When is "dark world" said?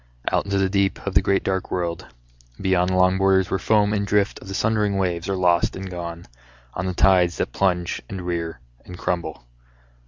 1.43-2.07